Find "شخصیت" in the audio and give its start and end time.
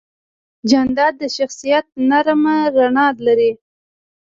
1.37-1.85